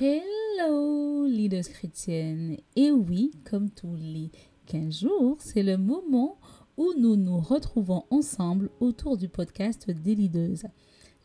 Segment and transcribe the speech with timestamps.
[0.00, 2.56] Hello, leaders chrétiennes.
[2.76, 4.30] Et oui, comme tous les
[4.64, 6.38] 15 jours, c'est le moment
[6.78, 10.66] où nous nous retrouvons ensemble autour du podcast des leaders.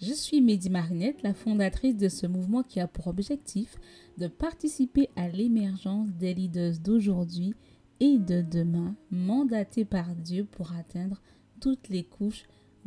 [0.01, 3.77] Je suis Mehdi Marinette, la fondatrice de ce mouvement qui a pour objectif
[4.17, 7.55] de participer à l'émergence des leaders d'aujourd'hui
[8.01, 11.21] et de demain, mandatés par Dieu pour atteindre
[11.61, 12.43] toutes les couches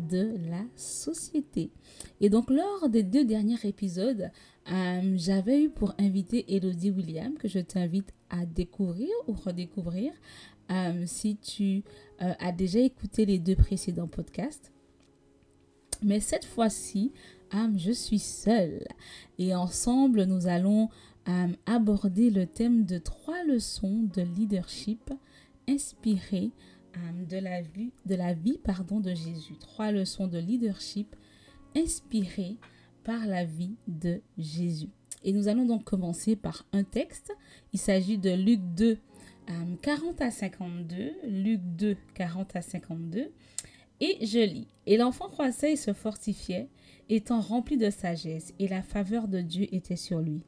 [0.09, 1.71] de la société.
[2.21, 4.31] Et donc lors des deux derniers épisodes,
[4.71, 10.13] euh, j'avais eu pour inviter Elodie William, que je t'invite à découvrir ou redécouvrir
[10.71, 11.83] euh, si tu
[12.23, 14.73] euh, as déjà écouté les deux précédents podcasts.
[16.03, 17.13] Mais cette fois-ci,
[17.77, 18.87] je suis seule.
[19.39, 20.89] Et ensemble, nous allons
[21.67, 25.13] aborder le thème de trois leçons de leadership
[25.69, 26.53] inspirées
[27.29, 29.55] de la vie, de, de Jésus.
[29.59, 31.15] Trois leçons de leadership
[31.77, 32.57] inspirées
[33.05, 34.89] par la vie de Jésus.
[35.23, 37.33] Et nous allons donc commencer par un texte.
[37.73, 38.99] Il s'agit de Luc 2,
[39.83, 41.13] 40 à 52.
[41.25, 43.31] Luc 2, 40 à 52.
[44.01, 44.69] Et je lis.
[44.87, 46.69] Et l'enfant croissait et se fortifiait,
[47.09, 50.43] étant rempli de sagesse, et la faveur de Dieu était sur lui.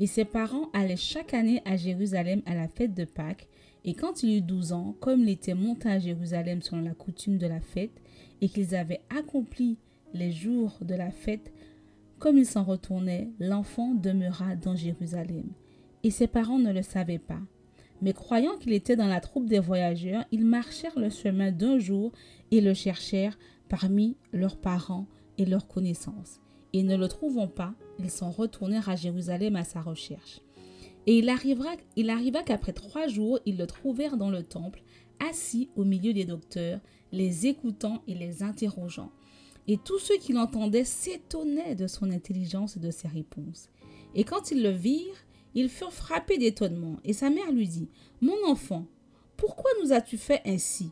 [0.00, 3.46] Et ses parents allaient chaque année à Jérusalem à la fête de Pâques,
[3.84, 7.36] et quand il eut douze ans, comme il était monté à Jérusalem selon la coutume
[7.36, 8.00] de la fête,
[8.40, 9.78] et qu'ils avaient accompli
[10.14, 11.52] les jours de la fête,
[12.18, 15.50] comme il s'en retournait, l'enfant demeura dans Jérusalem.
[16.02, 17.40] Et ses parents ne le savaient pas.
[18.00, 22.12] Mais croyant qu'il était dans la troupe des voyageurs, ils marchèrent le chemin d'un jour
[22.50, 23.38] et le cherchèrent
[23.68, 25.06] parmi leurs parents
[25.38, 26.40] et leurs connaissances.
[26.72, 30.40] Et ne le trouvant pas, ils s'en retournèrent à Jérusalem à sa recherche.
[31.06, 34.82] Et il arriva, qu'après trois jours, ils le trouvèrent dans le temple,
[35.20, 36.80] assis au milieu des docteurs,
[37.12, 39.12] les écoutant et les interrogeant.
[39.66, 43.68] Et tous ceux qui l'entendaient s'étonnaient de son intelligence et de ses réponses.
[44.14, 46.96] Et quand ils le virent, ils furent frappés d'étonnement.
[47.04, 47.88] Et sa mère lui dit,
[48.20, 48.86] Mon enfant,
[49.36, 50.90] pourquoi nous as-tu fait ainsi?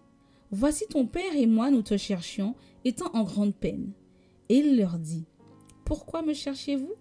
[0.51, 3.93] Voici ton père et moi nous te cherchions, étant en grande peine.
[4.49, 5.25] Et il leur dit,
[5.84, 6.95] Pourquoi me cherchez-vous?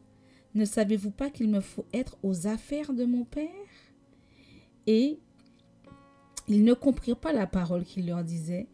[0.53, 3.49] Ne savez-vous pas qu'il me faut être aux affaires de mon père?
[4.87, 5.19] Et
[6.47, 8.67] ils ne comprirent pas la parole qu'il leur disait,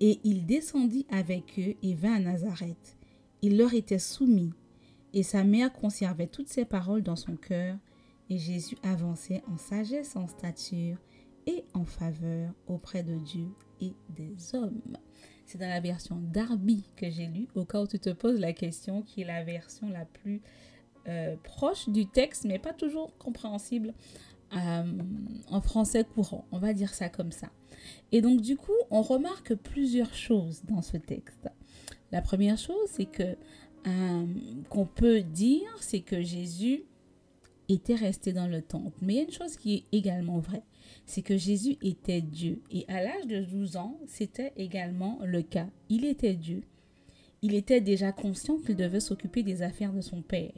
[0.00, 2.96] et il descendit avec eux et vint à Nazareth.
[3.42, 4.52] Il leur était soumis,
[5.12, 7.76] et sa mère conservait toutes ses paroles dans son cœur,
[8.30, 10.96] et Jésus avançait en sagesse, en stature
[11.46, 13.48] et en faveur auprès de Dieu
[13.80, 14.80] et des hommes.
[15.46, 18.52] C'est dans la version Darby que j'ai lu, au cas où tu te poses la
[18.52, 20.42] question, qui est la version la plus
[21.08, 23.94] euh, proche du texte, mais pas toujours compréhensible
[24.56, 24.82] euh,
[25.50, 26.46] en français courant.
[26.52, 27.48] On va dire ça comme ça.
[28.12, 31.48] Et donc du coup, on remarque plusieurs choses dans ce texte.
[32.12, 33.36] La première chose, c'est que
[33.86, 34.26] euh,
[34.68, 36.84] qu'on peut dire, c'est que Jésus
[37.68, 38.96] était resté dans le temple.
[39.02, 40.62] Mais il y a une chose qui est également vraie,
[41.06, 42.62] c'est que Jésus était Dieu.
[42.70, 45.68] Et à l'âge de 12 ans, c'était également le cas.
[45.88, 46.62] Il était Dieu.
[47.42, 50.52] Il était déjà conscient qu'il devait s'occuper des affaires de son Père.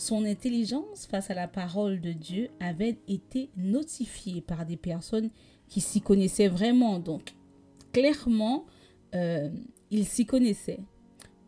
[0.00, 5.28] Son intelligence face à la parole de Dieu avait été notifiée par des personnes
[5.68, 6.98] qui s'y connaissait vraiment.
[6.98, 7.34] Donc,
[7.92, 8.64] clairement,
[9.14, 9.50] euh,
[9.90, 10.80] il s'y connaissait.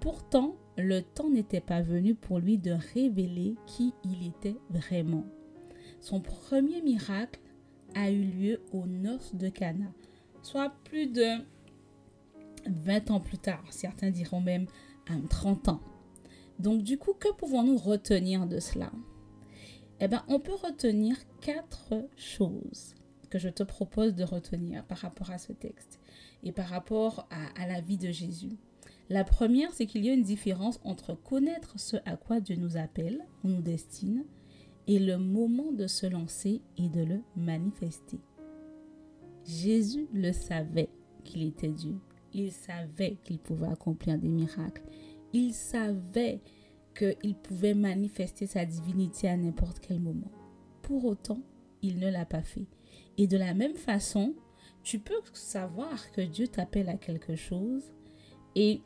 [0.00, 5.24] Pourtant, le temps n'était pas venu pour lui de révéler qui il était vraiment.
[6.02, 7.40] Son premier miracle
[7.94, 9.94] a eu lieu aux noces de Cana,
[10.42, 11.38] soit plus de
[12.66, 14.66] 20 ans plus tard, certains diront même
[15.30, 15.80] 30 ans.
[16.58, 18.90] Donc du coup, que pouvons-nous retenir de cela?
[20.00, 22.94] Eh bien, on peut retenir quatre choses
[23.30, 26.00] que je te propose de retenir par rapport à ce texte
[26.42, 28.58] et par rapport à, la vie de Jésus.
[29.08, 32.76] La première, c'est qu'il y a une différence entre connaître ce à quoi Dieu nous
[32.76, 34.24] appelle ou nous destine
[34.86, 38.18] et le moment de se lancer et de le manifester.
[39.46, 40.90] Jésus le savait
[41.24, 41.98] qu'il était Dieu.
[42.34, 44.82] Il savait qu'il pouvait accomplir des miracles.
[45.32, 46.40] Il savait
[46.96, 50.30] qu'il pouvait manifester sa divinité à n'importe quel moment.
[50.82, 51.40] Pour autant,
[51.82, 52.66] il ne l'a pas fait.
[53.18, 54.34] Et de la même façon,
[54.82, 57.92] tu peux savoir que Dieu t'appelle à quelque chose
[58.54, 58.82] et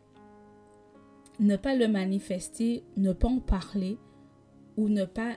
[1.40, 3.99] ne pas le manifester, ne pas en parler
[4.76, 5.37] ou ne pas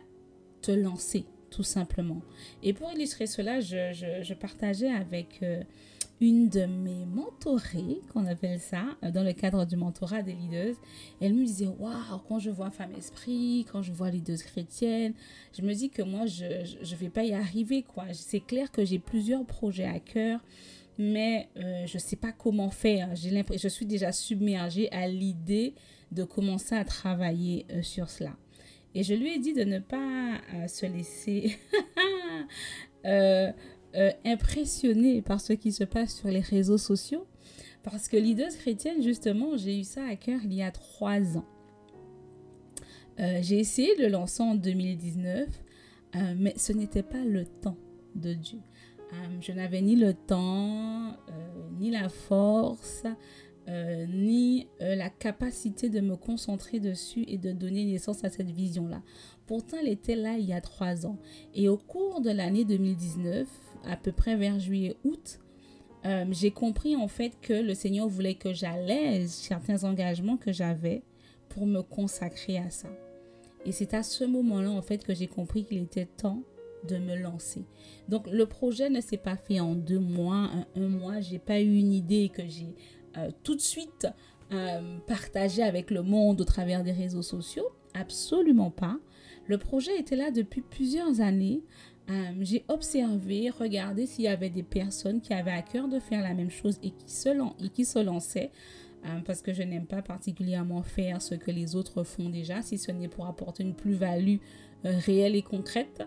[0.61, 2.21] te lancer, tout simplement.
[2.63, 5.63] Et pour illustrer cela, je, partageais avec euh,
[6.21, 10.75] une de mes mentorées, qu'on appelle ça, euh, dans le cadre du mentorat des leaders,
[11.21, 15.13] elle me disait Waouh, quand je vois Femme Esprit, quand je vois leaders chrétiennes,
[15.57, 17.83] je me dis que moi, je ne vais pas y arriver.
[17.83, 18.05] quoi.
[18.11, 20.41] C'est clair que j'ai plusieurs projets à cœur,
[20.97, 23.15] mais euh, je ne sais pas comment faire.
[23.15, 25.73] Je suis déjà submergée à l'idée
[26.11, 28.35] de commencer à travailler euh, sur cela.
[28.95, 31.55] Et je lui ai dit de ne pas se laisser
[33.95, 37.25] euh, euh, impressionner par ce qui se passe sur les réseaux sociaux.
[37.83, 41.45] Parce que leaders chrétienne, justement, j'ai eu ça à cœur il y a trois ans.
[43.17, 45.47] j'ai essayé de le lancer en 2019,
[46.37, 47.77] mais ce n'était pas le temps
[48.15, 48.59] de Dieu.
[49.39, 51.15] je n'avais ni le temps,
[51.79, 53.03] ni la force,
[53.69, 58.49] euh, ni euh, la capacité de me concentrer dessus et de donner naissance à cette
[58.49, 59.03] vision-là.
[59.45, 61.19] Pourtant, elle était là il y a trois ans.
[61.53, 63.47] Et au cours de l'année 2019,
[63.85, 65.39] à peu près vers juillet-août,
[66.05, 71.03] euh, j'ai compris en fait que le Seigneur voulait que j'allège certains engagements que j'avais
[71.49, 72.89] pour me consacrer à ça.
[73.65, 76.43] Et c'est à ce moment-là en fait que j'ai compris qu'il était temps
[76.87, 77.65] de me lancer.
[78.07, 81.19] Donc le projet ne s'est pas fait en deux mois, un, un mois.
[81.19, 82.75] J'ai pas eu une idée que j'ai
[83.17, 84.07] euh, tout de suite
[84.51, 87.67] euh, partager avec le monde au travers des réseaux sociaux.
[87.93, 88.97] Absolument pas.
[89.47, 91.63] Le projet était là depuis plusieurs années.
[92.09, 96.23] Euh, j'ai observé, regardé s'il y avait des personnes qui avaient à cœur de faire
[96.23, 97.11] la même chose et qui
[97.85, 98.51] se, lançaient.
[99.25, 102.91] parce que je n'aime pas particulièrement faire ce que les autres font déjà, si ce
[102.91, 104.37] n'est pour apporter une plus-value
[104.83, 106.03] réelle et concrète.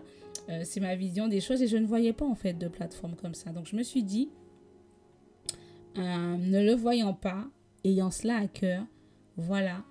[0.63, 3.33] c'est ma vision des choses et je ne voyais pas en fait de plateforme comme
[3.33, 3.51] ça.
[3.51, 4.29] Donc je me suis dit,
[5.97, 7.45] euh, ne le voyant pas,
[7.83, 8.83] ayant cela à cœur,
[9.37, 9.83] voilà,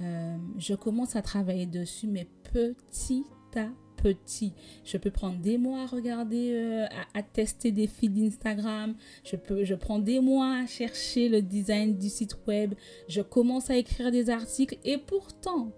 [0.00, 3.24] euh, je commence à travailler dessus, mais petit
[3.54, 3.68] à
[4.02, 4.52] petit.
[4.84, 8.94] Je peux prendre des mois à regarder, euh, à, tester des feeds d'Instagram.
[9.24, 12.74] Je, peux, je prends des mois à chercher le design du site web.
[13.08, 15.72] Je commence à écrire des articles et pourtant,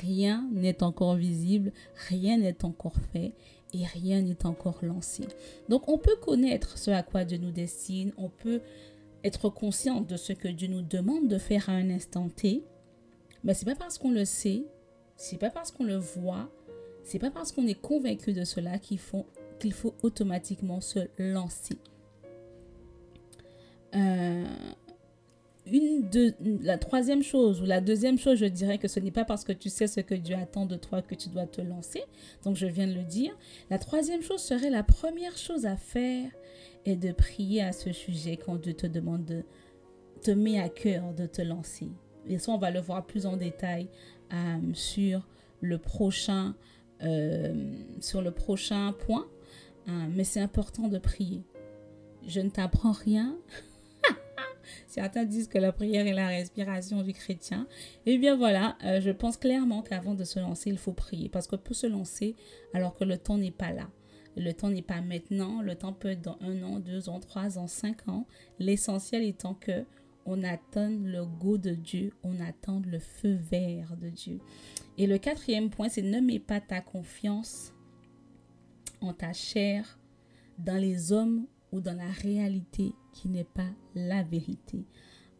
[0.00, 1.72] rien n'est encore visible,
[2.08, 3.32] rien n'est encore fait
[3.72, 5.24] et rien n'est encore lancé.
[5.68, 8.60] Donc on peut connaître ce à quoi Dieu nous destine, on peut
[9.24, 12.62] être consciente de ce que Dieu nous demande de faire à un instant T,
[13.44, 14.64] mais c'est pas parce qu'on le sait,
[15.16, 16.50] c'est pas parce qu'on le voit,
[17.06, 19.26] c'est pas parce qu'on est convaincu de cela qu'il faut,
[19.60, 21.78] qu'il faut automatiquement se lancer.
[23.94, 24.44] Euh,
[25.66, 29.24] une de, la troisième chose ou la deuxième chose, je dirais que ce n'est pas
[29.24, 32.02] parce que tu sais ce que Dieu attend de toi que tu dois te lancer.
[32.44, 33.36] Donc je viens de le dire.
[33.70, 36.28] La troisième chose serait la première chose à faire
[36.84, 39.44] et de prier à ce sujet quand Dieu te demande de
[40.22, 41.88] te met à cœur de te lancer.
[42.28, 43.86] Et ça, on va le voir plus en détail
[44.32, 45.24] euh, sur
[45.60, 46.54] le prochain
[48.00, 49.26] sur le prochain point.
[49.88, 51.44] Euh, mais c'est important de prier.
[52.26, 53.36] Je ne t'apprends rien.
[54.88, 57.68] Certains disent que la prière est la respiration du chrétien.
[58.04, 61.28] Eh bien voilà, je pense clairement qu'avant de se lancer, il faut prier.
[61.28, 62.34] Parce qu'on peut se lancer
[62.74, 63.88] alors que le temps n'est pas là.
[64.36, 67.58] Le temps n'est pas maintenant, le temps peut être dans un an, deux ans, trois
[67.58, 68.26] ans, cinq ans.
[68.58, 69.84] L'essentiel étant que
[70.26, 74.40] on attend le goût de Dieu, on attend le feu vert de Dieu.
[74.98, 77.72] Et le quatrième point, c'est ne mets pas ta confiance
[79.00, 79.98] en ta chair,
[80.58, 84.84] dans les hommes ou dans la réalité qui n'est pas la vérité.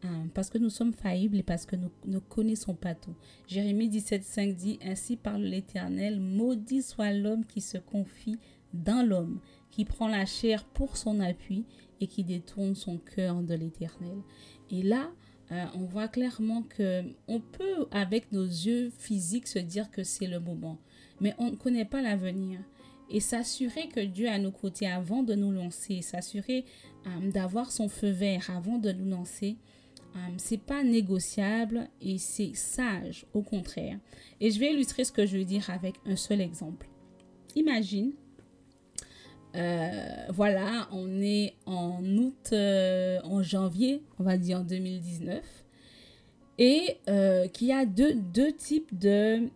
[0.03, 3.15] Hein, parce que nous sommes faillibles et parce que nous ne connaissons pas tout.
[3.47, 8.39] Jérémie 17,5 dit Ainsi parle l'Éternel, maudit soit l'homme qui se confie
[8.75, 11.65] dans l'homme, qui prend la chair pour son appui
[12.01, 14.19] et qui détourne son cœur de l'éternel.
[14.71, 15.11] Et là,
[15.53, 20.27] euh, on voit clairement que on peut, avec nos yeux physiques, se dire que c'est
[20.27, 20.79] le moment,
[21.21, 22.61] mais on ne connaît pas l'avenir.
[23.09, 26.65] Et s'assurer que Dieu est à nos côtés avant de nous lancer, s'assurer
[27.07, 29.57] euh, d'avoir son feu vert avant de nous lancer,
[30.17, 33.99] euh, c'est pas négociable et c'est sage, au contraire.
[34.41, 36.89] Et je vais illustrer ce que je veux dire avec un seul exemple.
[37.55, 38.13] Imagine
[39.57, 45.43] euh, voilà, on est en août, euh, en janvier, on va dire en 2019.
[46.59, 48.17] Et euh, qu'il y a deux,
[48.57, 49.49] types de,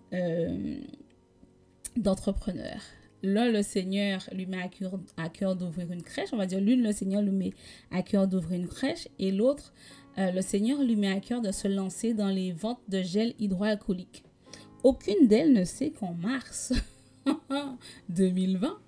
[1.97, 2.83] d'entrepreneurs.
[3.23, 6.31] L'un, le Seigneur lui met à cœur, à cœur d'ouvrir une crèche.
[6.33, 7.53] On va dire l'une, le Seigneur lui met
[7.91, 9.09] à cœur d'ouvrir une crèche.
[9.19, 9.73] Et l'autre,
[10.17, 14.25] le Seigneur lui met à cœur de se lancer dans les ventes de gel hydroalcoolique.
[14.83, 16.73] Aucune d'elles ne sait qu'en mars
[18.09, 18.79] 2020,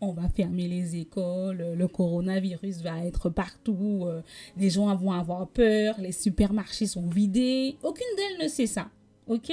[0.00, 4.22] on va fermer les écoles, le coronavirus va être partout, euh,
[4.56, 7.76] les gens vont avoir peur, les supermarchés sont vidés.
[7.82, 8.90] Aucune d'elles ne sait ça,
[9.26, 9.52] ok?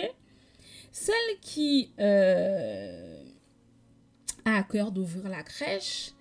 [0.91, 3.23] Celle qui euh,
[4.45, 6.13] a à cœur d'ouvrir la crèche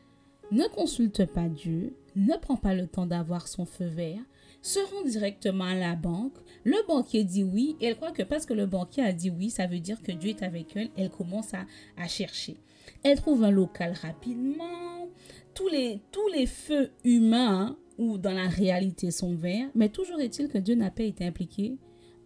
[0.50, 4.20] ne consulte pas Dieu, ne prend pas le temps d'avoir son feu vert,
[4.62, 6.34] se rend directement à la banque.
[6.64, 7.76] Le banquier dit oui.
[7.80, 10.12] Et elle croit que parce que le banquier a dit oui, ça veut dire que
[10.12, 10.90] Dieu est avec elle.
[10.96, 12.56] Elle commence à chercher.
[13.02, 15.08] Elle trouve un local rapidement.
[15.54, 19.68] Tous les, feux humains ou dans la réalité sont verts.
[19.74, 21.78] Mais toujours est-il que Dieu n'a pas été impliqué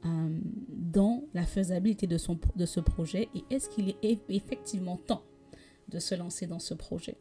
[0.05, 0.29] euh,
[0.69, 5.23] dans la faisabilité de ce projet et est-ce qu'il est effectivement temps
[5.88, 7.17] de se lancer dans ce projet?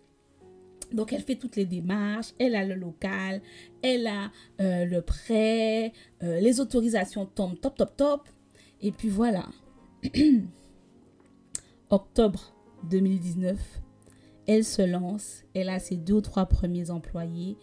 [0.94, 3.42] Donc elle fait toutes les démarches, elle a le local,
[3.82, 5.94] elle a euh, le prêt,
[6.24, 8.30] euh, les autorisations tombent top, top, top.
[8.82, 9.48] Et puis voilà.
[11.90, 12.54] Octobre
[12.90, 13.58] 2019,
[14.48, 17.58] elle se lance, elle a ses deux ou trois premiers employés,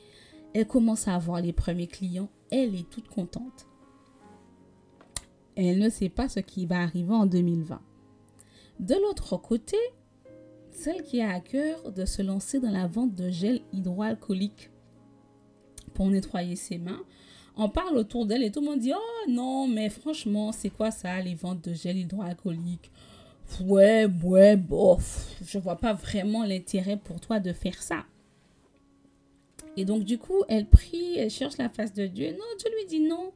[0.55, 3.67] elle commence à avoir les premiers clients, elle est toute contente.
[5.57, 7.81] Elle ne sait pas ce qui va arriver en 2020.
[8.81, 9.77] De l'autre côté,
[10.71, 14.71] celle qui a à cœur de se lancer dans la vente de gel hydroalcoolique
[15.95, 17.03] pour nettoyer ses mains,
[17.57, 20.93] on parle autour d'elle et tout le monde dit Oh non, mais franchement, c'est quoi
[20.93, 22.93] ça, les ventes de gel hydroalcoolique?
[23.61, 28.05] Ouais, ouais, bof, je vois pas vraiment l'intérêt pour toi de faire ça.
[29.76, 32.31] Et donc, du coup, elle prie, elle cherche la face de Dieu.
[32.33, 33.33] Non, Dieu lui dit non.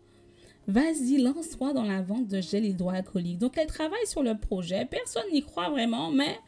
[0.68, 3.38] Vas-y, lance-toi dans la vente de gel hydroalcoolique.
[3.38, 4.84] Donc, elle travaille sur le projet.
[4.84, 6.38] Personne n'y croit vraiment, mais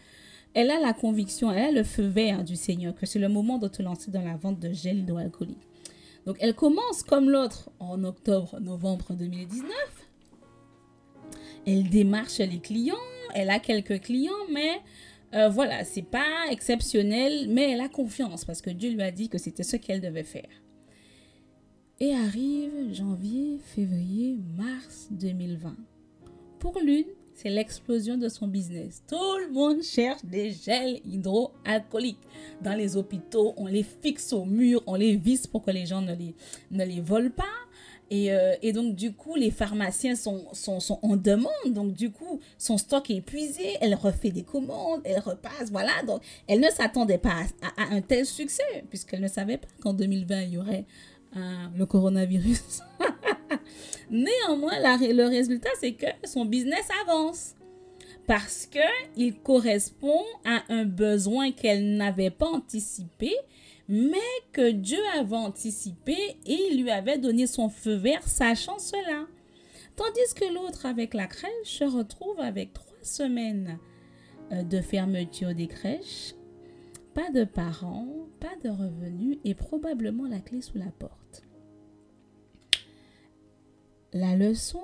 [0.53, 3.59] elle a la conviction, elle a le feu vert du Seigneur que c'est le moment
[3.59, 5.69] de te lancer dans la vente de gel hydroalcoolique.
[6.27, 9.71] Donc, elle commence comme l'autre en octobre, novembre 2019.
[11.67, 12.95] Elle démarche les clients,
[13.35, 14.81] elle a quelques clients, mais
[15.35, 19.29] euh, voilà, c'est pas exceptionnel, mais elle a confiance parce que Dieu lui a dit
[19.29, 20.49] que c'était ce qu'elle devait faire.
[22.01, 25.77] Et arrive janvier, février, mars 2020.
[26.59, 29.03] Pour l'une, c'est l'explosion de son business.
[29.09, 32.23] Tout le monde cherche des gels hydroalcooliques.
[32.63, 36.01] Dans les hôpitaux, on les fixe au mur, on les visse pour que les gens
[36.01, 36.35] ne les,
[36.71, 37.64] ne les volent pas.
[38.15, 40.47] Et, euh, et, donc, du coup, les pharmaciens sont,
[41.03, 41.51] en demande.
[41.67, 43.77] Donc, du coup, son stock est épuisé.
[43.81, 45.71] Elle refait des commandes, elle repasse.
[45.73, 45.91] Voilà.
[46.07, 47.43] Donc, elle ne s'attendait pas
[47.77, 50.85] à, à, un tel succès, puisqu'elle ne savait pas qu'en 2020, il y aurait
[51.37, 51.41] euh,
[51.77, 52.81] le coronavirus.
[54.11, 57.55] Néanmoins, le résultat, c'est que son business avance
[58.29, 58.69] parce
[59.17, 63.35] qu'il correspond à un besoin qu'elle n'avait pas anticipé,
[63.89, 64.19] mais
[64.53, 69.27] que Dieu avait anticipé et lui avait donné son feu vert, sachant cela.
[69.97, 73.79] Tandis que l'autre avec la crèche se retrouve avec trois semaines
[74.53, 76.35] euh, de fermeture des crèches,
[77.15, 78.09] pas de parents,
[78.41, 81.45] pas de revenus et probablement la clé sous la porte.
[84.13, 84.83] La leçon,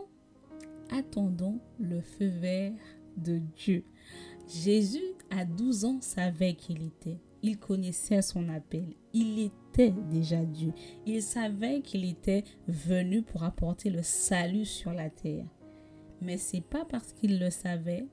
[0.91, 2.73] attendons le feu vert
[3.17, 3.85] de Dieu.
[4.49, 7.19] Jésus, à 12 ans, savait qu'il était.
[7.43, 8.95] Il connaissait son appel.
[9.13, 10.73] Il était déjà Dieu.
[11.07, 15.47] Il savait qu'il était venu pour apporter le salut sur la terre.
[16.21, 18.07] Mais c'est pas parce qu'il le savait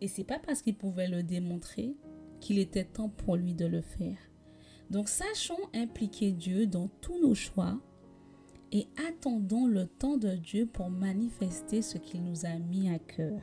[0.00, 1.94] et c'est pas parce qu'il pouvait le démontrer
[2.40, 4.16] qu'il était temps pour lui de le faire.
[4.90, 7.78] Donc sachons impliquer Dieu dans tous nos choix
[8.72, 13.40] et attendons le temps de Dieu pour manifester ce qu'il nous a mis à cœur.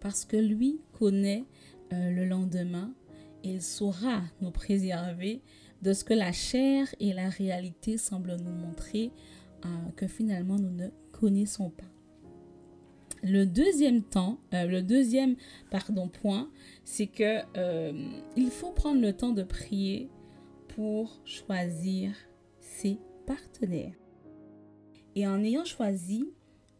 [0.00, 1.44] Parce que lui connaît
[1.92, 2.92] euh, le lendemain
[3.50, 5.42] il saura nous préserver
[5.82, 9.12] de ce que la chair et la réalité semblent nous montrer
[9.64, 11.84] euh, que finalement nous ne connaissons pas.
[13.22, 15.36] Le deuxième temps, euh, le deuxième
[15.70, 16.50] pardon point,
[16.84, 17.40] c'est que
[18.36, 20.10] il faut prendre le temps de prier
[20.68, 22.12] pour choisir
[22.60, 23.94] ses partenaires
[25.16, 26.30] et en ayant choisi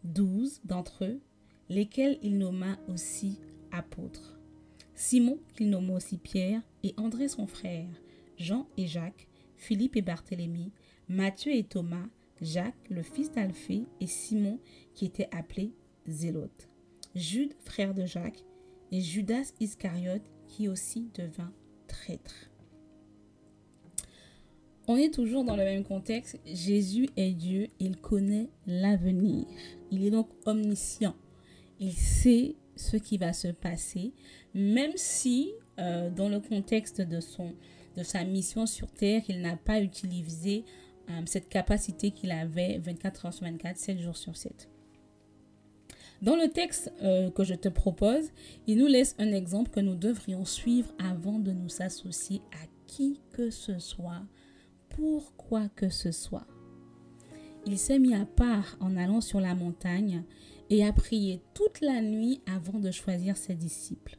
[0.04, 1.20] douze d'entre eux,
[1.68, 3.40] lesquels il nomma aussi
[3.72, 4.35] apôtres.
[4.96, 7.88] Simon, qu'il nomma aussi Pierre, et André son frère,
[8.38, 10.72] Jean et Jacques, Philippe et Barthélemy,
[11.08, 12.08] Matthieu et Thomas,
[12.40, 14.58] Jacques, le fils d'Alphée, et Simon,
[14.94, 15.72] qui était appelé
[16.08, 16.68] Zélote,
[17.14, 18.42] Jude, frère de Jacques,
[18.90, 21.52] et Judas Iscariote, qui aussi devint
[21.86, 22.50] traître.
[24.88, 26.38] On est toujours dans le même contexte.
[26.46, 29.44] Jésus est Dieu, il connaît l'avenir.
[29.90, 31.16] Il est donc omniscient.
[31.80, 34.12] Il sait ce qui va se passer,
[34.54, 37.54] même si euh, dans le contexte de, son,
[37.96, 40.64] de sa mission sur Terre, il n'a pas utilisé
[41.10, 44.68] euh, cette capacité qu'il avait 24 heures sur 24, 7 jours sur 7.
[46.22, 48.30] Dans le texte euh, que je te propose,
[48.66, 53.20] il nous laisse un exemple que nous devrions suivre avant de nous associer à qui
[53.32, 54.22] que ce soit
[54.88, 56.46] pour quoi que ce soit.
[57.66, 60.22] Il s'est mis à part en allant sur la montagne
[60.70, 64.18] et a prié toute la nuit avant de choisir ses disciples.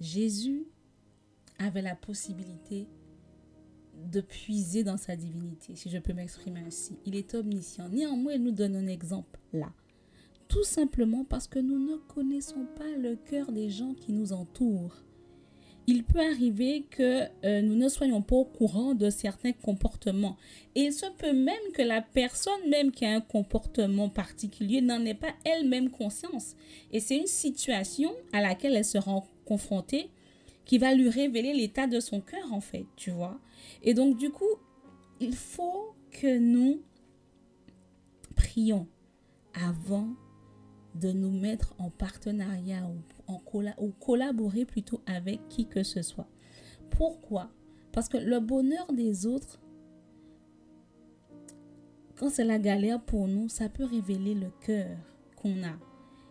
[0.00, 0.66] Jésus
[1.58, 2.86] avait la possibilité
[4.10, 6.98] de puiser dans sa divinité, si je peux m'exprimer ainsi.
[7.06, 7.88] Il est omniscient.
[7.88, 9.72] Néanmoins, il nous donne un exemple là.
[10.48, 14.96] Tout simplement parce que nous ne connaissons pas le cœur des gens qui nous entourent.
[15.86, 20.36] Il peut arriver que euh, nous ne soyons pas au courant de certains comportements.
[20.74, 25.04] Et il se peut même que la personne même qui a un comportement particulier n'en
[25.04, 26.56] ait pas elle-même conscience.
[26.92, 30.08] Et c'est une situation à laquelle elle se rend confrontée
[30.64, 33.38] qui va lui révéler l'état de son cœur, en fait, tu vois.
[33.82, 34.44] Et donc, du coup,
[35.20, 36.80] il faut que nous
[38.34, 38.86] prions
[39.52, 40.08] avant
[40.94, 43.40] de nous mettre en partenariat ou, en
[43.78, 46.28] ou collaborer plutôt avec qui que ce soit.
[46.90, 47.50] Pourquoi?
[47.92, 49.60] Parce que le bonheur des autres,
[52.16, 54.96] quand c'est la galère pour nous, ça peut révéler le cœur
[55.36, 55.76] qu'on a.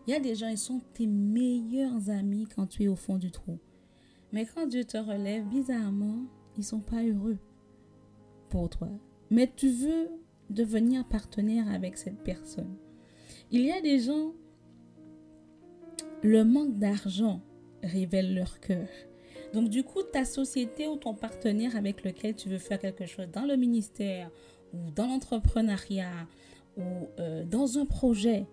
[0.05, 3.17] Il y a des gens, ils sont tes meilleurs amis quand tu es au fond
[3.17, 3.57] du trou.
[4.31, 6.23] Mais quand Dieu te relève, bizarrement,
[6.57, 7.37] ils sont pas heureux
[8.49, 8.89] pour toi.
[9.29, 10.09] Mais tu veux
[10.49, 12.75] devenir partenaire avec cette personne.
[13.51, 14.33] Il y a des gens,
[16.23, 17.41] le manque d'argent
[17.83, 18.87] révèle leur cœur.
[19.53, 23.27] Donc du coup, ta société ou ton partenaire avec lequel tu veux faire quelque chose
[23.31, 24.31] dans le ministère
[24.73, 26.27] ou dans l'entrepreneuriat
[26.77, 26.81] ou
[27.19, 28.47] euh, dans un projet,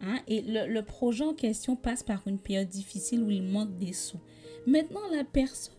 [0.00, 3.76] hein, et le, le projet en question passe par une période difficile où il manque
[3.76, 4.20] des sous.
[4.66, 5.74] Maintenant, la personne,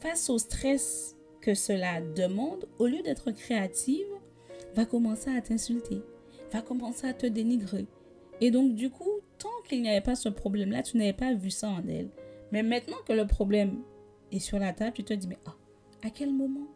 [0.00, 4.06] face au stress que cela demande, au lieu d'être créative,
[4.74, 6.02] va commencer à t'insulter,
[6.52, 7.86] va commencer à te dénigrer.
[8.40, 9.13] Et donc, du coup,
[9.68, 12.08] qu'il n'y avait pas ce problème-là, tu n'avais pas vu ça en elle.
[12.52, 13.82] Mais maintenant que le problème
[14.32, 15.54] est sur la table, tu te dis, mais ah,
[16.02, 16.68] à quel moment?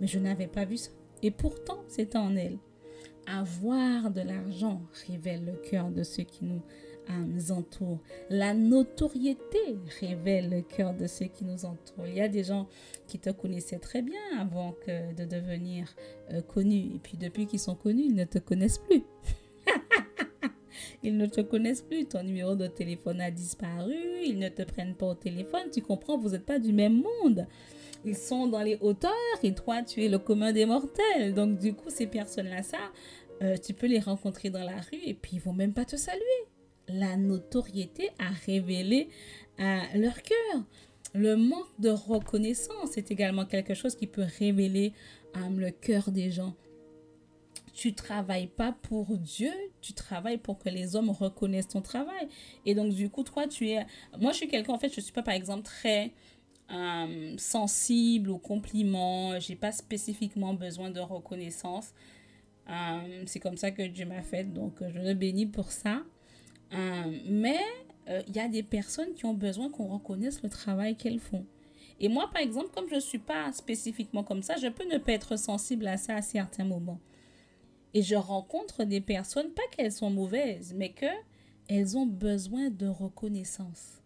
[0.00, 0.90] Mais je n'avais pas vu ça.
[1.22, 2.58] Et pourtant, c'était en elle.
[3.26, 6.62] Avoir de l'argent révèle le cœur de ceux qui nous
[7.16, 8.00] nous entourent.
[8.30, 12.06] La notoriété révèle le cœur de ceux qui nous entourent.
[12.06, 12.68] Il y a des gens
[13.06, 15.94] qui te connaissaient très bien avant que de devenir
[16.32, 16.94] euh, connus.
[16.94, 19.02] Et puis depuis qu'ils sont connus, ils ne te connaissent plus.
[21.02, 22.06] ils ne te connaissent plus.
[22.06, 23.94] Ton numéro de téléphone a disparu.
[24.24, 25.70] Ils ne te prennent pas au téléphone.
[25.72, 27.46] Tu comprends, vous n'êtes pas du même monde.
[28.04, 31.34] Ils sont dans les hauteurs et toi, tu es le commun des mortels.
[31.34, 32.78] Donc, du coup, ces personnes-là, ça,
[33.42, 35.96] euh, tu peux les rencontrer dans la rue et puis ils vont même pas te
[35.96, 36.48] saluer
[36.88, 39.08] la notoriété a révélé
[39.58, 40.62] à leur cœur.
[41.14, 44.92] Le manque de reconnaissance est également quelque chose qui peut révéler
[45.36, 46.54] euh, le cœur des gens.
[47.78, 52.26] Tu travailles pas pour Dieu, tu travailles pour que les hommes reconnaissent ton travail.
[52.66, 53.86] Et donc, du coup, toi, tu es.
[54.18, 56.12] Moi, je suis quelqu'un, en fait, je suis pas, par exemple, très
[56.72, 59.38] euh, sensible aux compliments.
[59.38, 61.94] J'ai pas spécifiquement besoin de reconnaissance.
[62.68, 66.02] Euh, c'est comme ça que Dieu m'a fait, donc je le bénis pour ça.
[66.72, 67.60] Euh, mais
[68.08, 71.46] euh, il y a des personnes qui ont besoin qu'on reconnaisse le travail qu'elles font.
[72.00, 74.98] Et moi, par exemple, comme je ne suis pas spécifiquement comme ça, je peux ne
[74.98, 76.98] pas être sensible à ça à certains moments.
[77.98, 84.04] Et je rencontre des personnes, pas qu'elles sont mauvaises, mais qu'elles ont besoin de reconnaissance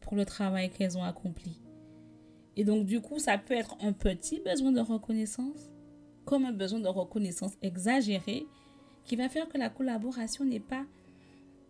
[0.00, 1.60] pour le travail qu'elles ont accompli.
[2.56, 5.70] Et donc, du coup, ça peut être un petit besoin de reconnaissance,
[6.24, 8.44] comme un besoin de reconnaissance exagéré,
[9.04, 10.84] qui va faire que la collaboration n'est pas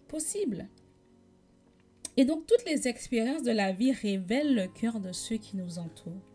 [0.08, 0.70] possible.
[2.16, 5.78] Et donc toutes les expériences de la vie révèlent le cœur de ceux qui nous
[5.78, 6.29] entourent.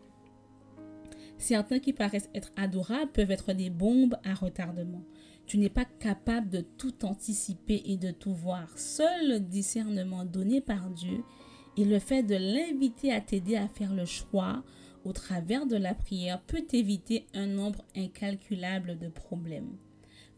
[1.38, 5.02] Certains qui paraissent être adorables peuvent être des bombes à retardement.
[5.46, 8.68] Tu n'es pas capable de tout anticiper et de tout voir.
[8.78, 11.22] Seul le discernement donné par Dieu
[11.76, 14.64] et le fait de l'inviter à t'aider à faire le choix
[15.04, 19.76] au travers de la prière peut éviter un nombre incalculable de problèmes.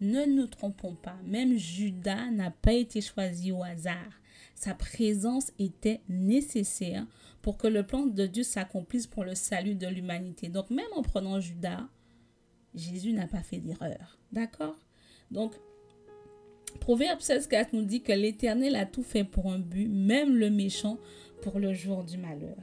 [0.00, 4.20] Ne nous trompons pas, même Judas n'a pas été choisi au hasard.
[4.54, 7.06] Sa présence était nécessaire
[7.42, 10.48] pour que le plan de Dieu s'accomplisse pour le salut de l'humanité.
[10.48, 11.88] Donc même en prenant Judas,
[12.74, 14.18] Jésus n'a pas fait d'erreur.
[14.32, 14.76] D'accord?
[15.30, 15.54] Donc,
[16.80, 20.98] Proverbe 16.4 nous dit que l'Éternel a tout fait pour un but, même le méchant
[21.42, 22.56] pour le jour du malheur.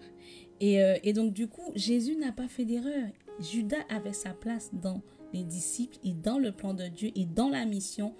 [0.59, 3.09] Et, euh, et donc du coup, Jésus n'a pas fait d'erreur.
[3.39, 5.01] Judas avait sa place dans
[5.33, 8.13] les disciples et dans le plan de Dieu et dans la mission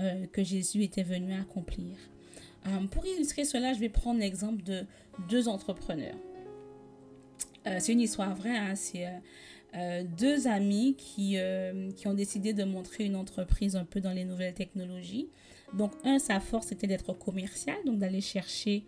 [0.00, 1.96] euh, que Jésus était venu accomplir.
[2.66, 4.84] Euh, pour illustrer cela, je vais prendre l'exemple de
[5.28, 6.16] deux entrepreneurs.
[7.66, 9.06] Euh, c'est une histoire vraie, hein, c'est
[10.18, 11.36] deux amis qui,
[11.94, 15.28] qui ont décidé de montrer une entreprise un peu dans les nouvelles technologies.
[15.74, 18.84] Donc un, sa force était d'être commercial, donc d'aller chercher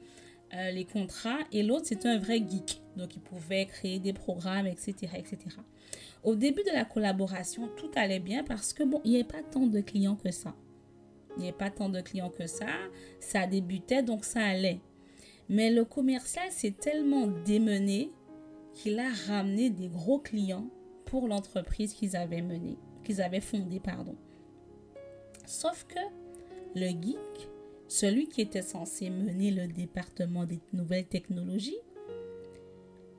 [0.50, 5.08] les contrats, et l'autre c'était un vrai geek, donc il pouvait créer des programmes, etc.,
[5.16, 5.38] etc.
[6.24, 9.42] Au début de la collaboration, tout allait bien parce que, bon, il n'y avait pas
[9.42, 10.54] tant de clients que ça.
[11.36, 12.66] Il n'y avait pas tant de clients que ça.
[13.20, 14.80] Ça débutait, donc ça allait.
[15.48, 18.10] Mais le commercial s'est tellement démené
[18.74, 20.68] qu'il a ramené des gros clients
[21.04, 24.16] pour l'entreprise qu'ils avaient menée, qu'ils avaient fondée, pardon.
[25.46, 25.98] Sauf que
[26.74, 27.48] le geek,
[27.88, 31.76] celui qui était censé mener le département des nouvelles technologies,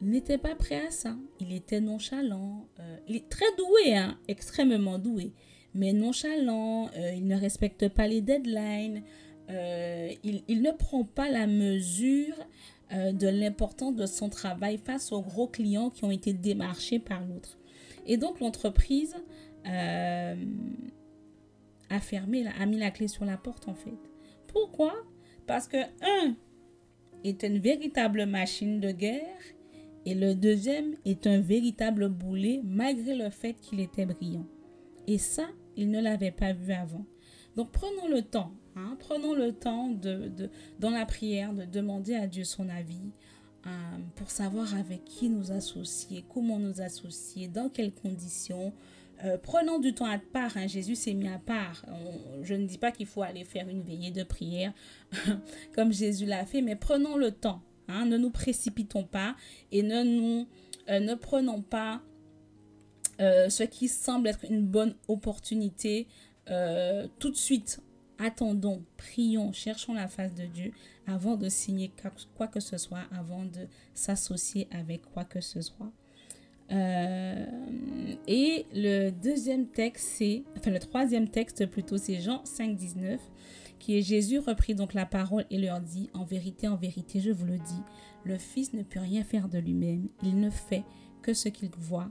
[0.02, 1.16] n'était pas prêt à ça.
[1.40, 2.68] Il était nonchalant.
[2.80, 5.34] Euh, il est très doué, hein, extrêmement doué,
[5.74, 6.90] mais nonchalant.
[6.98, 9.04] Euh, il ne respecte pas les deadlines.
[9.50, 12.36] Euh, il, il, ne prend pas la mesure
[12.92, 17.58] de l'importance de son travail face aux gros clients qui ont été démarchés par l'autre.
[18.06, 19.16] Et donc l'entreprise
[19.66, 20.36] a
[22.00, 23.98] fermé, a mis la clé sur la porte en fait.
[24.48, 24.94] Pourquoi?
[25.48, 26.36] Parce que un
[27.24, 29.42] est une véritable machine de guerre
[30.06, 34.46] et le deuxième est un véritable boulet malgré le fait qu'il était brillant.
[35.08, 37.06] Et ça, il ne l'avait pas vu avant.
[37.56, 40.32] Donc prenons le temps, hein, prenons le temps de,
[40.80, 43.12] dans la prière de demander à Dieu son avis
[43.68, 43.70] euh,
[44.16, 48.74] pour savoir avec qui nous associer, comment nous associer, dans quelles conditions.
[49.24, 50.58] Euh, prenons du temps à part.
[50.58, 50.68] Hein.
[50.68, 51.86] Jésus s'est mis à part.
[52.42, 54.74] je ne dis pas qu'il faut aller faire une veillée de prière
[55.76, 57.62] comme Jésus l'a fait, mais prenons le temps.
[57.88, 59.36] Hein, ne nous précipitons pas
[59.72, 60.48] et ne nous
[60.90, 62.02] euh, ne prenons pas
[63.22, 66.08] euh, ce qui semble être une bonne opportunité
[66.50, 67.82] euh, tout de suite.
[68.20, 70.72] Attendons, prions, cherchons la face de Dieu
[71.08, 71.92] avant de signer
[72.36, 75.92] quoi que ce soit, avant de s'associer avec quoi que ce soit.
[76.70, 83.20] et le deuxième texte, c'est, enfin le troisième texte plutôt, c'est Jean 5, 19
[83.84, 87.32] qui est Jésus reprit donc la parole et leur dit, En vérité, en vérité, je
[87.32, 87.82] vous le dis,
[88.24, 90.84] le Fils ne peut rien faire de lui-même, il ne fait
[91.22, 92.10] que ce qu'il voit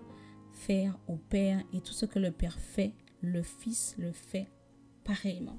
[1.08, 4.48] au Père, et tout ce que le Père fait, le Fils le fait
[5.04, 5.58] pareillement.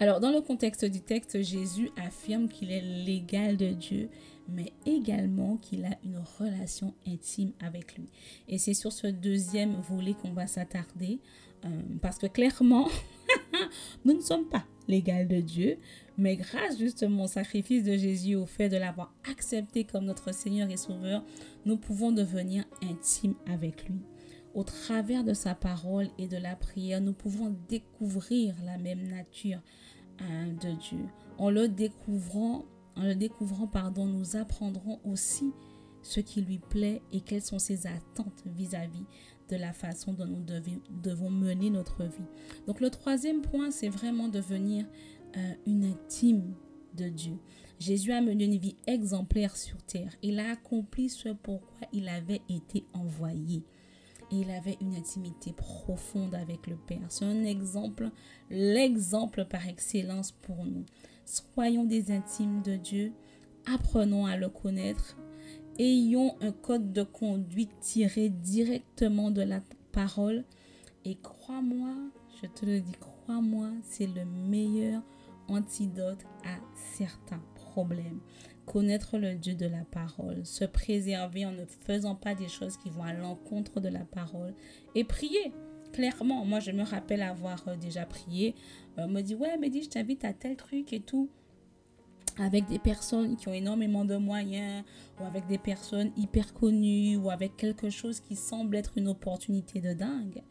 [0.00, 4.08] Alors, dans le contexte du texte, Jésus affirme qu'il est l'égal de Dieu,
[4.48, 8.08] mais également qu'il a une relation intime avec lui.
[8.48, 11.20] Et c'est sur ce deuxième volet qu'on va s'attarder,
[11.64, 11.68] euh,
[12.02, 12.88] parce que clairement,
[14.04, 15.78] nous ne sommes pas l'égal de Dieu,
[16.18, 20.70] mais grâce justement au sacrifice de Jésus, au fait de l'avoir accepté comme notre Seigneur
[20.70, 21.24] et Sauveur,
[21.64, 24.00] nous pouvons devenir intimes avec lui.
[24.54, 29.60] Au travers de sa parole et de la prière, nous pouvons découvrir la même nature
[30.20, 31.06] hein, de Dieu.
[31.38, 32.64] En le découvrant,
[32.96, 35.52] en le découvrant, pardon, nous apprendrons aussi
[36.02, 39.06] ce qui lui plaît et quelles sont ses attentes vis-à-vis
[39.48, 40.44] de la façon dont nous
[41.02, 42.28] devons mener notre vie.
[42.66, 44.86] Donc le troisième point, c'est vraiment devenir
[45.36, 46.54] euh, une intime
[46.94, 47.38] de Dieu.
[47.78, 50.12] Jésus a mené une vie exemplaire sur terre.
[50.22, 53.64] Il a accompli ce pourquoi il avait été envoyé.
[54.30, 57.06] Et il avait une intimité profonde avec le Père.
[57.08, 58.10] C'est un exemple,
[58.50, 60.86] l'exemple par excellence pour nous.
[61.24, 63.12] Soyons des intimes de Dieu.
[63.66, 65.16] Apprenons à le connaître
[65.78, 69.60] ayons un code de conduite tiré directement de la
[69.92, 70.44] parole.
[71.04, 71.94] Et crois-moi,
[72.40, 75.02] je te le dis, crois-moi, c'est le meilleur
[75.48, 76.56] antidote à
[76.96, 77.42] certains
[78.66, 82.88] Connaître le Dieu de la parole, se préserver en ne faisant pas des choses qui
[82.88, 84.54] vont à l'encontre de la parole
[84.94, 85.52] et prier.
[85.92, 88.54] Clairement, moi je me rappelle avoir euh, déjà prié.
[88.96, 91.28] On me dit, ouais, mais dis, je t'invite à tel truc et tout
[92.38, 94.84] avec des personnes qui ont énormément de moyens
[95.20, 99.80] ou avec des personnes hyper connues ou avec quelque chose qui semble être une opportunité
[99.80, 100.42] de dingue.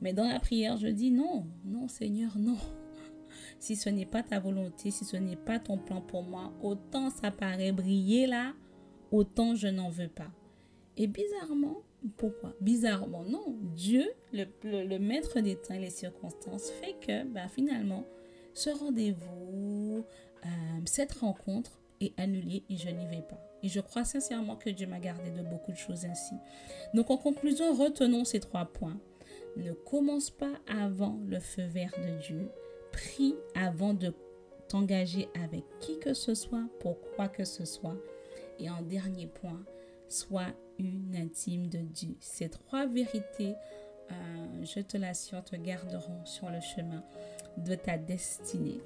[0.00, 2.56] Mais dans la prière, je dis non, non Seigneur, non.
[3.66, 7.10] Si ce n'est pas ta volonté, si ce n'est pas ton plan pour moi, autant
[7.10, 8.52] ça paraît briller là,
[9.10, 10.30] autant je n'en veux pas.
[10.96, 11.82] Et bizarrement,
[12.16, 12.54] pourquoi?
[12.60, 13.56] Bizarrement, non.
[13.74, 18.04] Dieu, le, maître des temps et les circonstances, fait que ben, finalement,
[18.54, 20.04] ce rendez-vous,
[20.44, 20.48] euh,
[20.84, 23.44] cette rencontre est annulée et je n'y vais pas.
[23.64, 26.36] Et je crois sincèrement que Dieu m'a gardé de beaucoup de choses ainsi.
[26.94, 29.00] Donc en conclusion, retenons ces trois points.
[29.56, 32.48] Ne commence pas avant le feu vert de Dieu.
[32.96, 34.14] Prie avant de
[34.68, 37.96] t'engager avec qui que ce soit, pour quoi que ce soit.
[38.58, 39.62] Et en dernier point,
[40.08, 40.46] sois
[40.78, 42.16] une intime de Dieu.
[42.20, 43.54] Ces trois vérités,
[44.10, 44.14] euh,
[44.62, 47.04] je te l'assure, te garderont sur le chemin
[47.58, 48.80] de ta destinée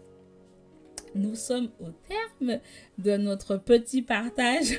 [1.15, 2.61] nous sommes au terme
[2.99, 4.79] de notre petit partage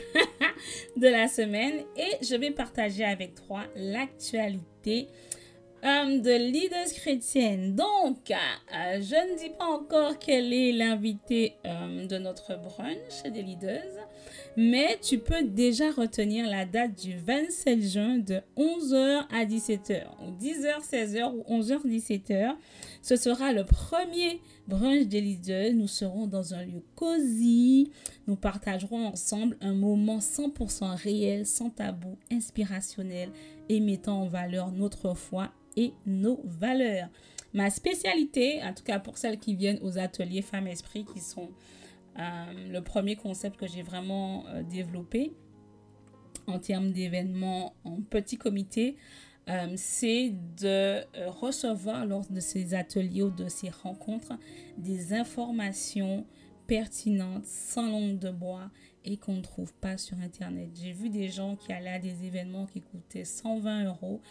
[0.97, 5.07] de la semaine et je vais partager avec toi l'actualité
[5.83, 7.75] euh, de leaders chrétiennes.
[7.75, 13.41] Donc, euh, je ne dis pas encore quel est l'invité euh, de notre brunch des
[13.41, 13.81] leaders,
[14.55, 20.31] mais tu peux déjà retenir la date du 27 juin de 11h à 17h, ou
[20.39, 22.55] 10h, 16h ou 11h, 17h.
[23.01, 25.73] Ce sera le premier brunch des leaders.
[25.73, 27.89] Nous serons dans un lieu cosy.
[28.27, 33.29] Nous partagerons ensemble un moment 100% réel, sans tabou, inspirationnel
[33.69, 37.09] et mettant en valeur notre foi et nos valeurs.
[37.53, 41.49] Ma spécialité, en tout cas pour celles qui viennent aux ateliers Femmes Esprit, qui sont
[42.17, 45.33] euh, le premier concept que j'ai vraiment euh, développé,
[46.47, 48.97] en termes d'événements en petit comité,
[49.49, 54.33] euh, c'est de recevoir lors de ces ateliers ou de ces rencontres
[54.77, 56.25] des informations
[56.67, 58.71] pertinentes, sans langue de bois
[59.03, 60.69] et qu'on ne trouve pas sur Internet.
[60.81, 64.21] J'ai vu des gens qui allaient à des événements qui coûtaient 120 euros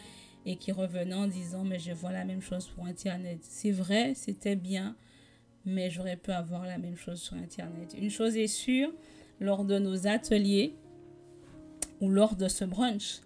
[0.45, 3.39] et qui revenaient en disant mais je vois la même chose pour Internet.
[3.41, 4.95] C'est vrai, c'était bien,
[5.65, 7.95] mais j'aurais pu avoir la même chose sur Internet.
[7.99, 8.91] Une chose est sûre,
[9.39, 10.75] lors de nos ateliers
[11.99, 13.21] ou lors de ce brunch,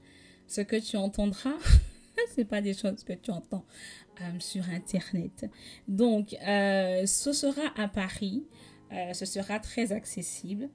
[0.47, 1.58] ce que tu entendras,
[2.36, 3.65] c'est pas des choses que tu entends
[4.21, 5.45] euh, sur Internet.
[5.88, 8.45] Donc, euh, ce sera à Paris.
[8.91, 10.69] Euh, ce sera très accessible.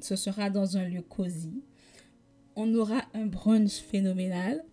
[0.00, 1.62] Ce sera dans un lieu cosy.
[2.56, 4.64] On aura un brunch phénoménal.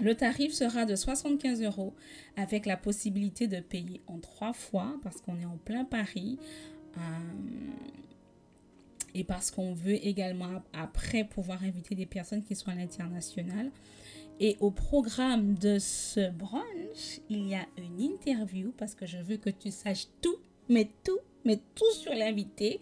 [0.00, 1.94] Le tarif sera de 75 euros
[2.36, 6.38] avec la possibilité de payer en trois fois parce qu'on est en plein Paris
[6.96, 7.00] euh,
[9.14, 13.70] et parce qu'on veut également après pouvoir inviter des personnes qui sont à l'international.
[14.42, 19.36] Et au programme de ce brunch, il y a une interview parce que je veux
[19.36, 20.38] que tu saches tout,
[20.70, 22.80] mais tout, mais tout sur l'invité,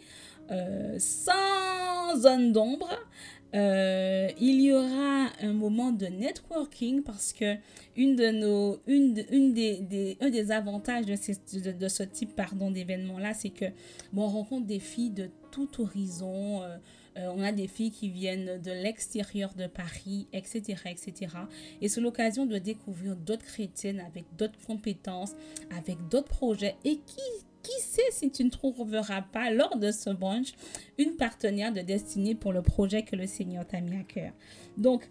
[0.53, 2.89] euh, sans zone d'ombre.
[3.55, 7.57] Euh, il y aura un moment de networking parce que
[7.97, 13.33] une de nos, une, une des, un des avantages de, de, ce type pardon, d'événement-là,
[13.33, 13.65] c'est que
[14.13, 16.63] bon, on rencontre des filles de tout horizon.
[16.63, 16.77] Euh,
[17.17, 21.35] euh, on a des filles qui viennent de l'extérieur de Paris, etc., etc.
[21.81, 25.33] Et c'est l'occasion de découvrir d'autres chrétiennes avec d'autres compétences,
[25.77, 30.11] avec d'autres projets et qui qui sait si tu ne trouveras pas lors de ce
[30.11, 30.53] brunch
[30.97, 34.33] une partenaire de destinée pour le projet que le Seigneur t'a mis à cœur.
[34.77, 35.09] Donc,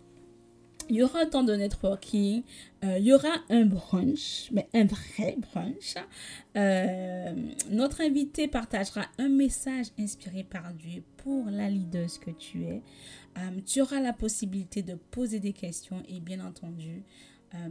[0.90, 2.44] il y aura un temps de networking,
[2.86, 5.96] euh, il y aura un brunch, mais un vrai brunch.
[6.56, 7.34] Euh,
[7.70, 12.82] notre invité partagera un message inspiré par Dieu pour la leader que tu es.
[13.38, 17.04] Euh, tu auras la possibilité de poser des questions et bien entendu,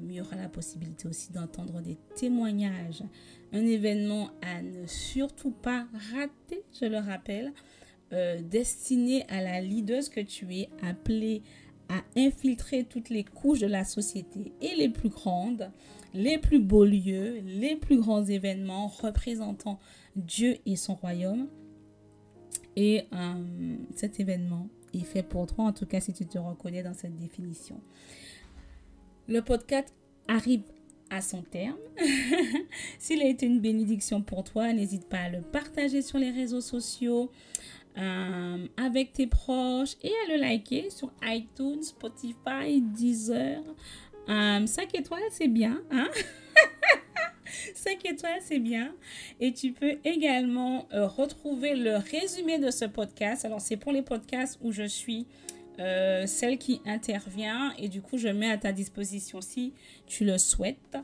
[0.05, 3.03] il y aura la possibilité aussi d'entendre des témoignages
[3.53, 7.53] un événement à ne surtout pas rater, je le rappelle,
[8.13, 11.43] euh, destiné à la leader que tu es, appelée
[11.89, 15.71] à infiltrer toutes les couches de la société et les plus grandes,
[16.15, 19.79] les plus beaux lieux, les plus grands événements représentant
[20.17, 21.49] Dieu et son royaume.
[22.75, 26.83] Et euh, cet événement est fait pour toi, en tout cas si tu te reconnais
[26.83, 27.81] dans cette définition.
[29.29, 29.93] Le podcast
[30.29, 30.63] arrive
[31.11, 31.79] à son terme.
[33.01, 36.61] S'il a été une bénédiction pour toi, n'hésite pas à le partager sur les réseaux
[36.61, 37.33] sociaux,
[37.99, 43.63] euh, avec tes proches et à le liker sur iTunes, Spotify, Deezer.
[44.29, 45.83] 5 euh, étoiles, c'est bien.
[45.91, 46.09] Hein?
[47.75, 48.95] 5 étoiles, c'est bien.
[49.41, 53.45] Et tu peux également euh, retrouver le résumé de ce podcast.
[53.45, 55.27] Alors, c'est pour les podcasts où je suis
[55.79, 59.75] euh, celle qui intervient et du coup je mets à ta disposition si
[60.07, 60.97] tu le souhaites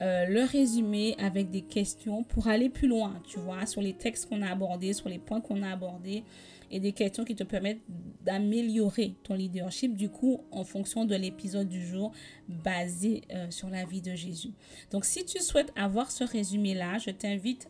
[0.00, 4.28] euh, le résumé avec des questions pour aller plus loin, tu vois, sur les textes
[4.28, 6.22] qu'on a abordés, sur les points qu'on a abordés
[6.70, 7.80] et des questions qui te permettent
[8.24, 12.12] d'améliorer ton leadership du coup en fonction de l'épisode du jour
[12.48, 14.52] basé euh, sur la vie de Jésus.
[14.92, 17.68] Donc si tu souhaites avoir ce résumé là, je t'invite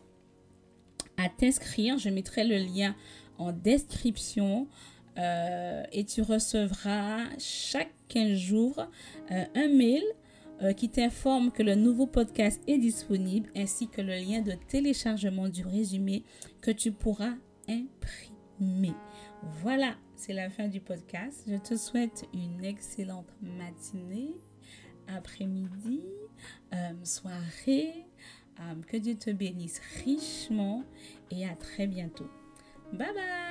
[1.17, 2.95] à t'inscrire, je mettrai le lien
[3.39, 4.67] en description.
[5.19, 8.79] Euh, et tu recevras chaque 15 jours
[9.31, 10.03] euh, un mail
[10.61, 15.49] euh, qui t'informe que le nouveau podcast est disponible ainsi que le lien de téléchargement
[15.49, 16.23] du résumé
[16.61, 17.33] que tu pourras
[17.67, 18.93] imprimer.
[19.61, 21.43] Voilà, c'est la fin du podcast.
[21.47, 24.35] Je te souhaite une excellente matinée,
[25.07, 26.01] après-midi,
[27.03, 28.05] soirée.
[28.87, 30.83] que Dieu te bénisse richement
[31.31, 32.29] et à très bientôt.
[32.91, 33.48] Bye bye